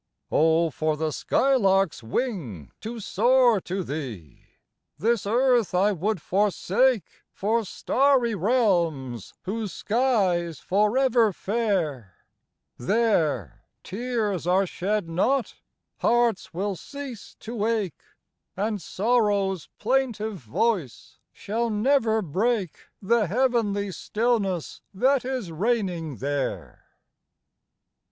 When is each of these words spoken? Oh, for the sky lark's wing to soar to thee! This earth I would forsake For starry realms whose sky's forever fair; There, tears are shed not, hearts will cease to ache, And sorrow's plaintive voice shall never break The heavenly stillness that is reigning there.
Oh, 0.31 0.71
for 0.71 0.97
the 0.97 1.11
sky 1.11 1.53
lark's 1.55 2.01
wing 2.01 2.71
to 2.81 2.99
soar 2.99 3.61
to 3.61 3.83
thee! 3.83 4.45
This 4.97 5.27
earth 5.27 5.75
I 5.75 5.91
would 5.91 6.19
forsake 6.19 7.05
For 7.31 7.63
starry 7.63 8.33
realms 8.33 9.35
whose 9.43 9.71
sky's 9.71 10.57
forever 10.59 11.31
fair; 11.31 12.15
There, 12.79 13.63
tears 13.83 14.47
are 14.47 14.65
shed 14.65 15.07
not, 15.07 15.53
hearts 15.99 16.51
will 16.51 16.75
cease 16.75 17.35
to 17.41 17.63
ache, 17.67 18.01
And 18.57 18.81
sorrow's 18.81 19.69
plaintive 19.77 20.37
voice 20.39 21.19
shall 21.31 21.69
never 21.69 22.23
break 22.23 22.87
The 23.03 23.27
heavenly 23.27 23.91
stillness 23.91 24.81
that 24.95 25.23
is 25.23 25.51
reigning 25.51 26.15
there. 26.15 26.85